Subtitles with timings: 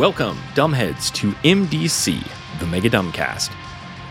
[0.00, 2.26] Welcome, dumbheads, to MDC,
[2.58, 3.52] the Mega Dumbcast.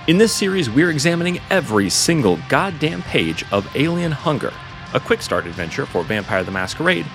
[0.05, 4.53] In this series, we're examining every single goddamn page of Alien Hunger,
[4.93, 7.07] a quick start adventure for Vampire the Masquerade,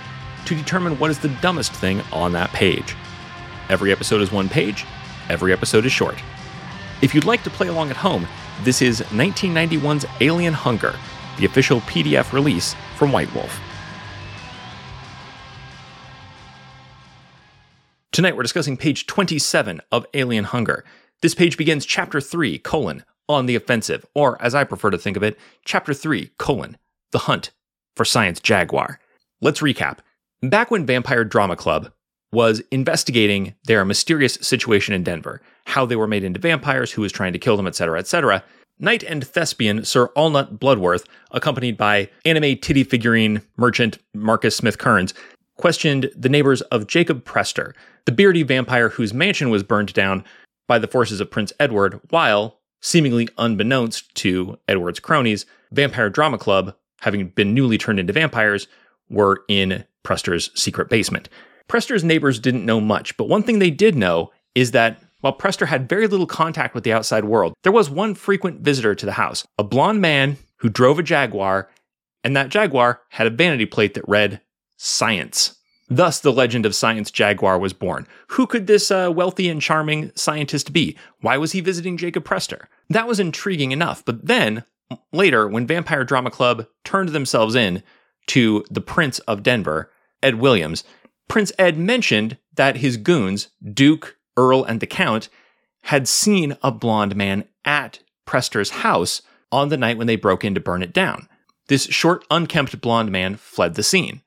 [0.46, 2.96] to determine what is the dumbest thing on that page.
[3.68, 4.84] Every episode is one page,
[5.28, 6.20] every episode is short.
[7.00, 8.26] If you'd like to play along at home,
[8.64, 10.96] this is 1991's Alien Hunger,
[11.38, 13.56] the official PDF release from White Wolf.
[18.14, 20.84] Tonight we're discussing page 27 of Alien Hunger.
[21.20, 25.16] This page begins chapter 3, colon, on the offensive, or as I prefer to think
[25.16, 26.76] of it, chapter 3, colon,
[27.10, 27.50] the hunt
[27.96, 29.00] for Science Jaguar.
[29.40, 29.98] Let's recap.
[30.42, 31.90] Back when Vampire Drama Club
[32.32, 37.10] was investigating their mysterious situation in Denver, how they were made into vampires, who was
[37.10, 38.44] trying to kill them, etc., etc.,
[38.78, 45.14] Knight and thespian Sir Allnut Bloodworth, accompanied by anime titty figurine merchant Marcus Smith Kearns,
[45.56, 47.74] questioned the neighbors of Jacob Prester,
[48.06, 50.24] the beardy vampire whose mansion was burned down
[50.66, 56.74] by the forces of Prince Edward, while, seemingly unbeknownst to Edward's cronies, Vampire Drama Club,
[57.00, 58.66] having been newly turned into vampires,
[59.08, 61.28] were in Prester's secret basement.
[61.68, 65.66] Prester's neighbors didn't know much, but one thing they did know is that while Prester
[65.66, 69.12] had very little contact with the outside world, there was one frequent visitor to the
[69.12, 71.70] house a blond man who drove a Jaguar,
[72.22, 74.40] and that Jaguar had a vanity plate that read
[74.76, 75.56] Science.
[75.88, 78.06] Thus, the legend of Science Jaguar was born.
[78.28, 80.96] Who could this uh, wealthy and charming scientist be?
[81.20, 82.68] Why was he visiting Jacob Prester?
[82.88, 84.04] That was intriguing enough.
[84.04, 84.64] But then,
[85.12, 87.82] later, when Vampire Drama Club turned themselves in
[88.28, 89.90] to the Prince of Denver,
[90.22, 90.84] Ed Williams,
[91.28, 95.28] Prince Ed mentioned that his goons, Duke, Earl, and the Count,
[95.82, 99.20] had seen a blond man at Prester's house
[99.52, 101.28] on the night when they broke in to burn it down.
[101.68, 104.22] This short, unkempt blond man fled the scene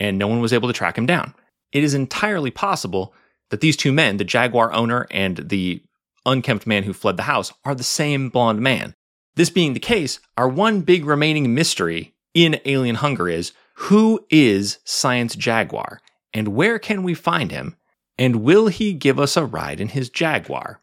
[0.00, 1.34] and no one was able to track him down.
[1.70, 3.14] It is entirely possible
[3.50, 5.82] that these two men, the Jaguar owner and the
[6.26, 8.94] unkempt man who fled the house, are the same blonde man.
[9.36, 14.78] This being the case, our one big remaining mystery in Alien Hunger is who is
[14.84, 16.00] Science Jaguar
[16.32, 17.76] and where can we find him?
[18.18, 20.80] And will he give us a ride in his Jaguar?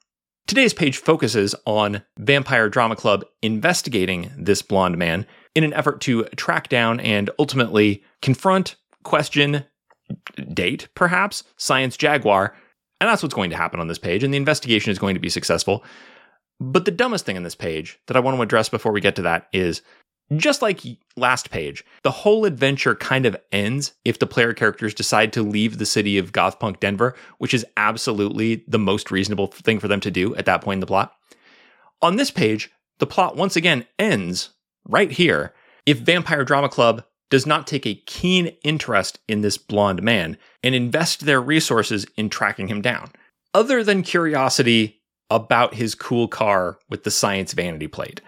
[0.47, 6.23] Today's page focuses on Vampire Drama Club investigating this blonde man in an effort to
[6.35, 8.75] track down and ultimately confront
[9.07, 9.65] question
[10.53, 12.55] date, perhaps, Science Jaguar.
[12.99, 14.23] And that's what's going to happen on this page.
[14.23, 15.83] And the investigation is going to be successful.
[16.59, 19.15] But the dumbest thing in this page that I want to address before we get
[19.17, 19.81] to that is
[20.35, 20.81] just like
[21.15, 25.77] last page, the whole adventure kind of ends if the player characters decide to leave
[25.77, 30.11] the city of Gothpunk Denver, which is absolutely the most reasonable thing for them to
[30.11, 31.13] do at that point in the plot.
[32.01, 34.49] On this page, the plot once again ends
[34.85, 35.53] right here
[35.85, 40.73] if Vampire Drama Club does not take a keen interest in this blonde man and
[40.73, 43.11] invest their resources in tracking him down,
[43.53, 48.21] other than curiosity about his cool car with the science vanity plate.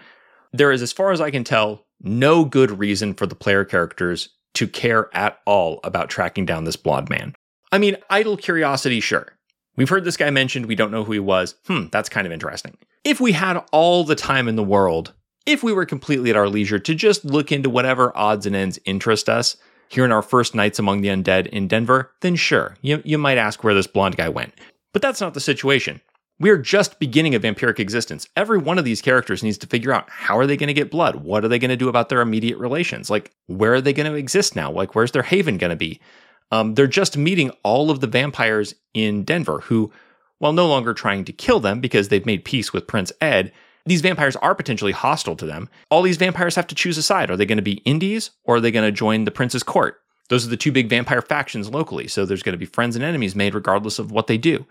[0.52, 4.30] There is, as far as I can tell, no good reason for the player characters
[4.54, 7.34] to care at all about tracking down this blonde man.
[7.72, 9.36] I mean, idle curiosity, sure.
[9.76, 11.54] We've heard this guy mentioned, we don't know who he was.
[11.66, 12.76] Hmm, that's kind of interesting.
[13.04, 15.14] If we had all the time in the world
[15.46, 18.78] if we were completely at our leisure to just look into whatever odds and ends
[18.84, 19.56] interest us
[19.88, 23.38] here in our first nights among the undead in Denver, then sure, you, you might
[23.38, 24.54] ask where this blonde guy went.
[24.92, 26.00] But that's not the situation.
[26.38, 28.26] We are just beginning a vampiric existence.
[28.34, 30.90] Every one of these characters needs to figure out how are they going to get
[30.90, 31.16] blood?
[31.16, 33.10] What are they going to do about their immediate relations?
[33.10, 34.70] Like, where are they going to exist now?
[34.70, 36.00] Like, where's their haven going to be?
[36.50, 39.92] Um, they're just meeting all of the vampires in Denver who,
[40.38, 43.52] while no longer trying to kill them because they've made peace with Prince Ed,
[43.90, 45.68] these vampires are potentially hostile to them.
[45.90, 47.28] All these vampires have to choose a side.
[47.28, 50.00] Are they going to be indies or are they going to join the prince's court?
[50.28, 53.04] Those are the two big vampire factions locally, so there's going to be friends and
[53.04, 54.64] enemies made regardless of what they do.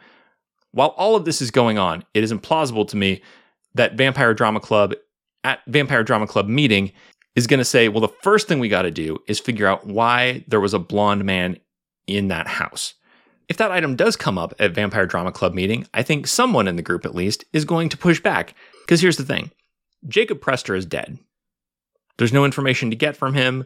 [0.71, 3.21] While all of this is going on, it is implausible to me
[3.75, 4.93] that Vampire Drama Club
[5.43, 6.93] at Vampire Drama Club meeting
[7.35, 9.85] is going to say, well, the first thing we got to do is figure out
[9.85, 11.59] why there was a blonde man
[12.07, 12.93] in that house.
[13.49, 16.77] If that item does come up at Vampire Drama Club meeting, I think someone in
[16.77, 18.53] the group at least is going to push back
[18.89, 19.51] because here's the thing
[20.07, 21.19] Jacob Prester is dead.
[22.17, 23.65] There's no information to get from him.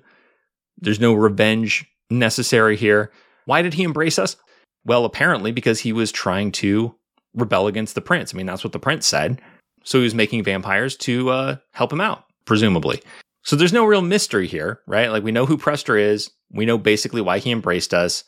[0.78, 3.10] There's no revenge necessary here.
[3.46, 4.36] Why did he embrace us?
[4.84, 6.94] Well, apparently because he was trying to
[7.34, 8.34] rebel against the prince.
[8.34, 9.42] I mean, that's what the prince said.
[9.86, 13.02] So he was making vampires to uh, help him out, presumably.
[13.44, 15.10] So there's no real mystery here, right?
[15.10, 16.32] Like we know who Prester is.
[16.52, 18.26] We know basically why he embraced us.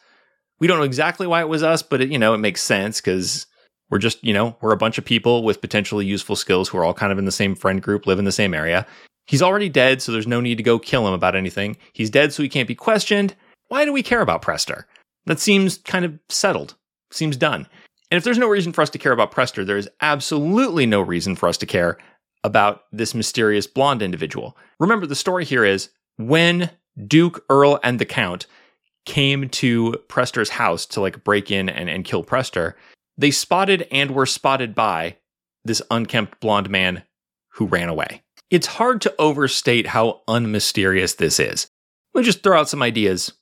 [0.59, 3.01] We don't know exactly why it was us, but it, you know, it makes sense
[3.01, 3.47] because
[3.89, 6.83] we're just, you know, we're a bunch of people with potentially useful skills who are
[6.83, 8.85] all kind of in the same friend group, live in the same area.
[9.27, 11.77] He's already dead, so there's no need to go kill him about anything.
[11.93, 13.35] He's dead, so he can't be questioned.
[13.69, 14.87] Why do we care about Prester?
[15.25, 16.75] That seems kind of settled,
[17.11, 17.67] seems done.
[18.11, 21.01] And if there's no reason for us to care about Prester, there is absolutely no
[21.01, 21.97] reason for us to care
[22.43, 24.55] about this mysterious blonde individual.
[24.79, 26.69] Remember, the story here is when
[27.07, 28.45] Duke, Earl, and the Count
[29.05, 32.75] came to Prester's house to like break in and, and kill Prester,
[33.17, 35.17] they spotted and were spotted by
[35.63, 37.03] this unkempt blonde man
[37.53, 38.21] who ran away.
[38.51, 41.67] It's hard to overstate how unmysterious this is.
[42.13, 43.33] Let me just throw out some ideas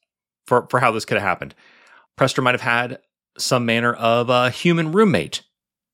[0.48, 1.54] for, for how this could have happened.
[2.16, 3.00] Prester might have had
[3.38, 5.44] some manner of a human roommate.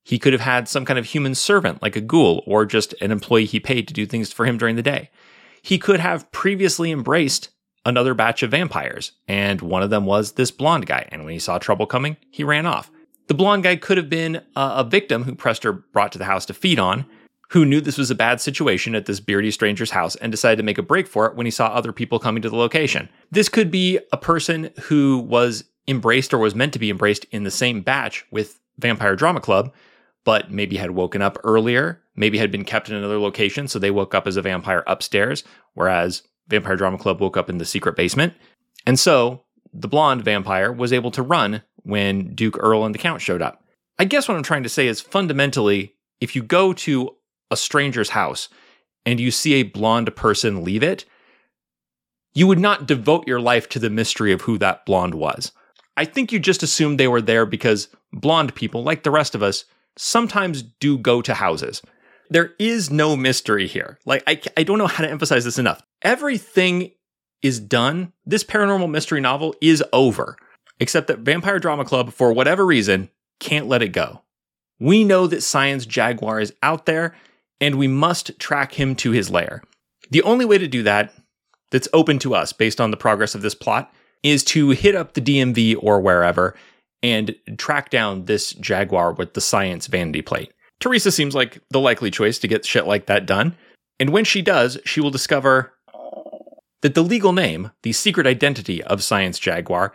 [0.04, 3.12] He could have had some kind of human servant, like a ghoul, or just an
[3.12, 5.10] employee he paid to do things for him during the day.
[5.62, 7.50] He could have previously embraced
[7.86, 11.08] another batch of vampires, and one of them was this blonde guy.
[11.12, 12.92] And when he saw trouble coming, he ran off.
[13.30, 16.54] The blonde guy could have been a, victim who Prester brought to the house to
[16.54, 17.06] feed on,
[17.52, 20.64] who knew this was a bad situation at this beardy stranger's house and decided to
[20.64, 23.08] make a break for it when he saw other people coming to the location.
[23.30, 27.44] This could be a person who was embraced or was meant to be embraced in
[27.44, 29.72] the same batch with Vampire Drama Club,
[30.24, 33.92] but maybe had woken up earlier, maybe had been kept in another location, so they
[33.92, 35.44] woke up as a vampire upstairs,
[35.76, 38.34] whereas Vampire Drama Club woke up in the secret basement.
[38.88, 43.22] And so the blonde vampire was able to run when Duke Earl and the Count
[43.22, 43.64] showed up.
[43.98, 47.16] I guess what I'm trying to say is fundamentally, if you go to
[47.52, 48.50] a stranger's house
[49.06, 51.06] and you see a blonde person leave it,
[52.34, 55.52] you would not devote your life to the mystery of who that blonde was.
[55.98, 59.44] I think you just assumed they were there because blonde people, like the rest of
[59.44, 59.66] us,
[59.98, 61.82] sometimes do go to houses.
[62.30, 64.00] There is no mystery here.
[64.06, 65.82] Like, I, I don't know how to emphasize this enough.
[66.02, 66.92] Everything
[67.42, 68.14] is done.
[68.26, 70.38] This paranormal mystery novel is over,
[70.80, 73.10] except that Vampire Drama Club, for whatever reason,
[73.40, 74.22] can't let it go.
[74.80, 77.16] We know that Science Jaguar is out there,
[77.60, 79.62] and we must track him to his lair.
[80.10, 81.14] The only way to do that,
[81.72, 83.94] that's open to us based on the progress of this plot,
[84.24, 86.56] is to hit up the DMV or wherever
[87.02, 90.52] and track down this Jaguar with the science vanity plate.
[90.80, 93.56] Teresa seems like the likely choice to get shit like that done.
[94.00, 95.74] And when she does, she will discover
[96.82, 99.94] that the legal name, the secret identity of Science Jaguar,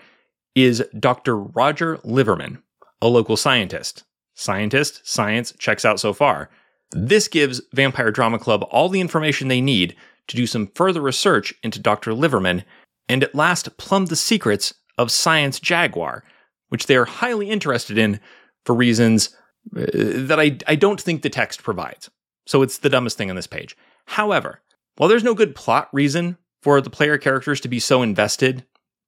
[0.55, 1.37] is Dr.
[1.37, 2.63] Roger Liverman,
[3.01, 4.05] a local scientist.
[4.35, 6.51] Scientist, science checks out so far.
[6.91, 9.97] This gives Vampire Drama Club all the information they need
[10.29, 12.15] to do some further research into Dr.
[12.15, 12.65] Liverman
[13.09, 16.25] and at last plumb the secrets of Science Jaguar,
[16.69, 18.21] which they are highly interested in
[18.65, 19.37] for reasons
[19.77, 22.11] uh, that I, I don't think the text provides.
[22.47, 23.77] So it's the dumbest thing on this page.
[24.07, 24.61] However,
[24.97, 28.65] while there's no good plot reason for the player characters to be so invested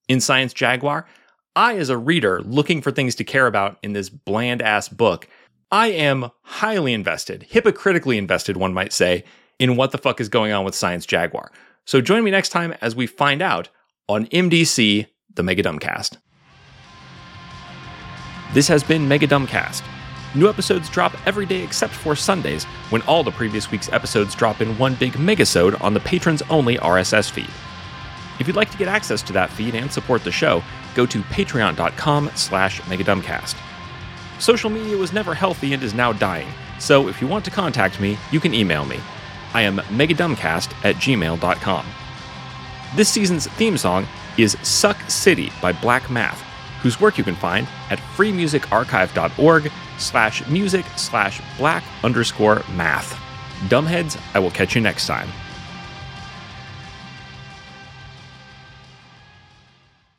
[0.09, 1.07] in Science Jaguar,
[1.57, 5.27] I, as a reader looking for things to care about in this bland ass book,
[5.73, 9.25] I am highly invested, hypocritically invested, one might say,
[9.59, 11.51] in what the fuck is going on with Science Jaguar.
[11.87, 13.71] So join me next time as we find out
[14.07, 16.19] on MDC, the Mega Dumbcast.
[18.53, 19.83] This has been Mega Dumbcast.
[20.35, 24.61] New episodes drop every day except for Sundays, when all the previous week's episodes drop
[24.61, 27.49] in one big megasode on the patrons only RSS feed.
[28.39, 30.63] If you'd like to get access to that feed and support the show,
[30.97, 33.55] go to patreon.com slash megadumbcast.
[34.41, 36.49] Social media was never healthy and is now dying,
[36.81, 38.99] so if you want to contact me, you can email me.
[39.55, 41.87] I am megadumbcast at gmail.com.
[42.97, 44.07] This season's theme song
[44.37, 46.43] is Suck City by Black Math,
[46.83, 53.19] whose work you can find at freemusicarchive.org slash music slash black underscore math.
[53.69, 55.29] Dumbheads, I will catch you next time.